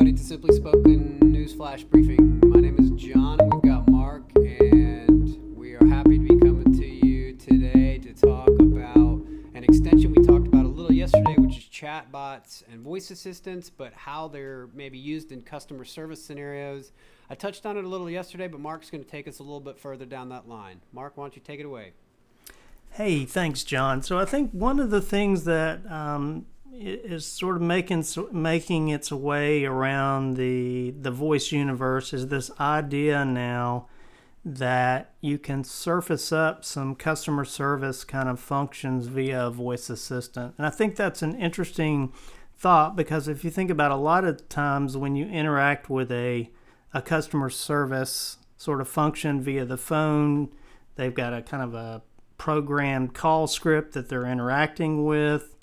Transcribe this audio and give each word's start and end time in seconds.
everybody, 0.00 0.18
to 0.18 0.26
Simply 0.26 0.56
Spoken 0.56 1.18
News 1.30 1.52
Flash 1.52 1.84
Briefing. 1.84 2.40
My 2.46 2.58
name 2.58 2.76
is 2.78 2.88
John, 2.92 3.38
and 3.38 3.52
we've 3.52 3.62
got 3.62 3.86
Mark, 3.90 4.22
and 4.34 5.54
we 5.54 5.74
are 5.74 5.86
happy 5.88 6.16
to 6.16 6.24
be 6.24 6.40
coming 6.40 6.72
to 6.72 6.86
you 6.86 7.34
today 7.36 7.98
to 7.98 8.14
talk 8.14 8.48
about 8.48 9.20
an 9.52 9.62
extension 9.62 10.14
we 10.14 10.24
talked 10.24 10.46
about 10.46 10.64
a 10.64 10.68
little 10.68 10.90
yesterday, 10.90 11.34
which 11.36 11.58
is 11.58 11.64
chatbots 11.64 12.62
and 12.72 12.80
voice 12.80 13.10
assistants, 13.10 13.68
but 13.68 13.92
how 13.92 14.26
they're 14.26 14.70
maybe 14.72 14.96
used 14.96 15.32
in 15.32 15.42
customer 15.42 15.84
service 15.84 16.24
scenarios. 16.24 16.92
I 17.28 17.34
touched 17.34 17.66
on 17.66 17.76
it 17.76 17.84
a 17.84 17.88
little 17.88 18.08
yesterday, 18.08 18.48
but 18.48 18.58
Mark's 18.58 18.88
going 18.88 19.04
to 19.04 19.10
take 19.10 19.28
us 19.28 19.38
a 19.38 19.42
little 19.42 19.60
bit 19.60 19.78
further 19.78 20.06
down 20.06 20.30
that 20.30 20.48
line. 20.48 20.80
Mark, 20.94 21.18
why 21.18 21.24
don't 21.24 21.36
you 21.36 21.42
take 21.44 21.60
it 21.60 21.66
away? 21.66 21.92
Hey, 22.92 23.26
thanks, 23.26 23.64
John. 23.64 24.02
So 24.02 24.18
I 24.18 24.24
think 24.24 24.50
one 24.52 24.80
of 24.80 24.90
the 24.90 25.02
things 25.02 25.44
that 25.44 25.80
um, 25.90 26.46
is 26.80 27.26
sort 27.26 27.56
of 27.56 27.62
making 27.62 28.04
making 28.32 28.88
its 28.88 29.12
way 29.12 29.64
around 29.64 30.36
the 30.36 30.92
the 30.92 31.10
voice 31.10 31.52
universe 31.52 32.12
is 32.12 32.28
this 32.28 32.50
idea 32.58 33.24
now 33.24 33.86
that 34.42 35.12
you 35.20 35.38
can 35.38 35.62
surface 35.62 36.32
up 36.32 36.64
some 36.64 36.94
customer 36.94 37.44
service 37.44 38.04
kind 38.04 38.28
of 38.28 38.40
functions 38.40 39.06
via 39.06 39.46
a 39.46 39.50
voice 39.50 39.90
assistant. 39.90 40.54
And 40.56 40.66
I 40.66 40.70
think 40.70 40.96
that's 40.96 41.20
an 41.20 41.38
interesting 41.38 42.12
thought 42.56 42.96
because 42.96 43.28
if 43.28 43.44
you 43.44 43.50
think 43.50 43.70
about 43.70 43.90
a 43.90 43.96
lot 43.96 44.24
of 44.24 44.48
times 44.48 44.96
when 44.96 45.14
you 45.14 45.26
interact 45.26 45.90
with 45.90 46.10
a 46.10 46.50
a 46.94 47.02
customer 47.02 47.50
service 47.50 48.38
sort 48.56 48.80
of 48.80 48.88
function 48.88 49.40
via 49.40 49.64
the 49.64 49.76
phone, 49.76 50.48
they've 50.96 51.14
got 51.14 51.34
a 51.34 51.42
kind 51.42 51.62
of 51.62 51.74
a 51.74 52.02
programmed 52.38 53.12
call 53.12 53.46
script 53.46 53.92
that 53.92 54.08
they're 54.08 54.26
interacting 54.26 55.04
with 55.04 55.54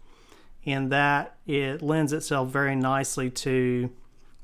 and 0.68 0.92
that 0.92 1.38
it 1.48 1.82
lends 1.82 2.12
itself 2.12 2.50
very 2.50 2.76
nicely 2.76 3.32
to 3.32 3.90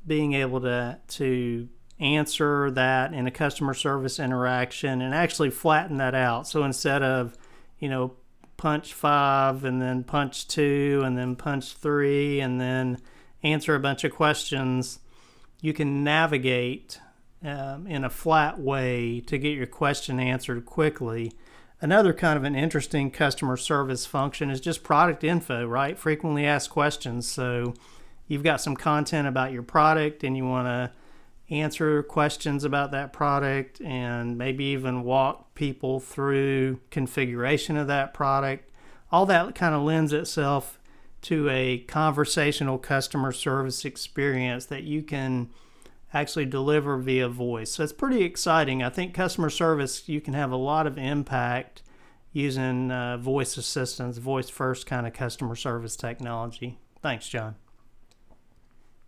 being 0.06 0.32
able 0.32 0.60
to 0.62 0.98
to 1.06 1.68
answer 2.00 2.70
that 2.72 3.12
in 3.12 3.26
a 3.26 3.30
customer 3.30 3.74
service 3.74 4.18
interaction 4.18 5.00
and 5.00 5.14
actually 5.14 5.50
flatten 5.50 5.98
that 5.98 6.14
out. 6.14 6.48
So 6.48 6.64
instead 6.64 7.02
of, 7.02 7.36
you 7.78 7.88
know, 7.88 8.14
punch 8.56 8.92
five 8.92 9.64
and 9.64 9.80
then 9.80 10.02
punch 10.02 10.48
two 10.48 11.02
and 11.04 11.16
then 11.16 11.36
punch 11.36 11.74
three 11.74 12.40
and 12.40 12.60
then 12.60 12.98
answer 13.42 13.74
a 13.74 13.80
bunch 13.80 14.02
of 14.02 14.12
questions, 14.12 14.98
you 15.60 15.72
can 15.72 16.02
navigate 16.02 16.98
um, 17.44 17.86
in 17.86 18.02
a 18.02 18.10
flat 18.10 18.58
way 18.58 19.20
to 19.20 19.38
get 19.38 19.56
your 19.56 19.66
question 19.66 20.18
answered 20.18 20.64
quickly 20.64 21.32
Another 21.84 22.14
kind 22.14 22.38
of 22.38 22.44
an 22.44 22.54
interesting 22.54 23.10
customer 23.10 23.58
service 23.58 24.06
function 24.06 24.48
is 24.48 24.58
just 24.58 24.82
product 24.82 25.22
info, 25.22 25.66
right? 25.66 25.98
Frequently 25.98 26.46
asked 26.46 26.70
questions. 26.70 27.28
So 27.28 27.74
you've 28.26 28.42
got 28.42 28.62
some 28.62 28.74
content 28.74 29.28
about 29.28 29.52
your 29.52 29.62
product 29.62 30.24
and 30.24 30.34
you 30.34 30.46
want 30.46 30.66
to 30.66 31.54
answer 31.54 32.02
questions 32.02 32.64
about 32.64 32.90
that 32.92 33.12
product 33.12 33.82
and 33.82 34.38
maybe 34.38 34.64
even 34.64 35.02
walk 35.02 35.54
people 35.54 36.00
through 36.00 36.80
configuration 36.90 37.76
of 37.76 37.86
that 37.88 38.14
product. 38.14 38.70
All 39.12 39.26
that 39.26 39.54
kind 39.54 39.74
of 39.74 39.82
lends 39.82 40.14
itself 40.14 40.78
to 41.20 41.50
a 41.50 41.80
conversational 41.80 42.78
customer 42.78 43.30
service 43.30 43.84
experience 43.84 44.64
that 44.64 44.84
you 44.84 45.02
can 45.02 45.50
actually 46.14 46.46
deliver 46.46 46.96
via 46.96 47.28
voice. 47.28 47.72
So 47.72 47.82
it's 47.82 47.92
pretty 47.92 48.22
exciting. 48.22 48.82
I 48.82 48.88
think 48.88 49.12
customer 49.12 49.50
service, 49.50 50.08
you 50.08 50.20
can 50.20 50.32
have 50.32 50.52
a 50.52 50.56
lot 50.56 50.86
of 50.86 50.96
impact 50.96 51.82
using 52.32 52.90
uh, 52.90 53.18
voice 53.18 53.56
assistance, 53.56 54.18
voice 54.18 54.48
first 54.48 54.86
kind 54.86 55.06
of 55.06 55.12
customer 55.12 55.56
service 55.56 55.96
technology. 55.96 56.78
Thanks, 57.02 57.28
John. 57.28 57.56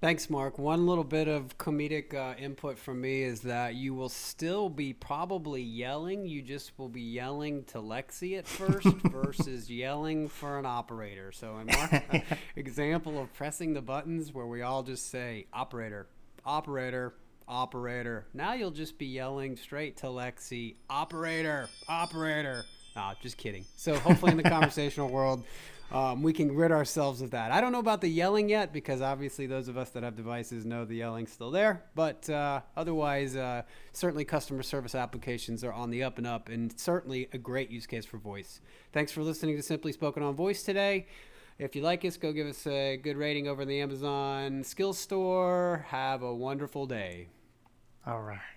Thanks, 0.02 0.28
Mark. 0.28 0.58
One 0.58 0.86
little 0.86 1.04
bit 1.04 1.26
of 1.26 1.56
comedic 1.56 2.12
uh, 2.12 2.36
input 2.36 2.78
from 2.78 3.00
me 3.00 3.22
is 3.22 3.40
that 3.40 3.76
you 3.76 3.94
will 3.94 4.10
still 4.10 4.68
be 4.68 4.92
probably 4.92 5.62
yelling. 5.62 6.26
You 6.26 6.42
just 6.42 6.78
will 6.78 6.90
be 6.90 7.00
yelling 7.00 7.64
to 7.64 7.78
Alexa 7.78 8.34
at 8.34 8.46
first 8.46 8.86
versus 9.04 9.70
yelling 9.70 10.28
for 10.28 10.58
an 10.58 10.66
operator. 10.66 11.32
So, 11.32 11.56
in 11.58 11.66
Mark's 12.12 12.26
example 12.56 13.18
of 13.18 13.32
pressing 13.32 13.72
the 13.72 13.80
buttons 13.80 14.34
where 14.34 14.46
we 14.46 14.60
all 14.60 14.82
just 14.82 15.10
say 15.10 15.46
operator, 15.54 16.06
operator, 16.46 17.14
operator. 17.48 18.26
Now 18.32 18.54
you'll 18.54 18.70
just 18.70 18.96
be 18.98 19.06
yelling 19.06 19.56
straight 19.56 19.96
to 19.98 20.08
Alexa, 20.08 20.70
operator, 20.88 21.68
operator. 21.88 22.64
Nah, 22.94 23.14
just 23.20 23.36
kidding. 23.36 23.64
So 23.76 23.98
hopefully 23.98 24.32
in 24.32 24.38
the 24.38 24.42
conversational 24.48 25.10
world, 25.10 25.44
um, 25.92 26.22
we 26.22 26.32
can 26.32 26.54
rid 26.54 26.72
ourselves 26.72 27.20
of 27.20 27.30
that. 27.30 27.52
I 27.52 27.60
don't 27.60 27.70
know 27.70 27.78
about 27.78 28.00
the 28.00 28.08
yelling 28.08 28.48
yet 28.48 28.72
because 28.72 29.00
obviously 29.00 29.46
those 29.46 29.68
of 29.68 29.76
us 29.76 29.90
that 29.90 30.02
have 30.02 30.16
devices 30.16 30.64
know 30.64 30.84
the 30.84 30.96
yelling's 30.96 31.30
still 31.30 31.50
there. 31.50 31.84
But 31.94 32.28
uh, 32.28 32.62
otherwise, 32.76 33.36
uh, 33.36 33.62
certainly 33.92 34.24
customer 34.24 34.62
service 34.62 34.94
applications 34.94 35.62
are 35.62 35.72
on 35.72 35.90
the 35.90 36.02
up 36.02 36.18
and 36.18 36.26
up, 36.26 36.48
and 36.48 36.78
certainly 36.78 37.28
a 37.32 37.38
great 37.38 37.70
use 37.70 37.86
case 37.86 38.04
for 38.04 38.18
voice. 38.18 38.60
Thanks 38.92 39.12
for 39.12 39.22
listening 39.22 39.56
to 39.56 39.62
Simply 39.62 39.92
Spoken 39.92 40.22
on 40.22 40.34
Voice 40.34 40.62
today. 40.62 41.06
If 41.58 41.74
you 41.74 41.80
like 41.80 42.04
us, 42.04 42.18
go 42.18 42.32
give 42.32 42.46
us 42.46 42.66
a 42.66 42.98
good 42.98 43.16
rating 43.16 43.48
over 43.48 43.62
in 43.62 43.68
the 43.68 43.80
Amazon 43.80 44.62
Skills 44.62 44.98
Store. 44.98 45.86
Have 45.88 46.22
a 46.22 46.34
wonderful 46.34 46.86
day. 46.86 47.28
All 48.06 48.20
right. 48.20 48.55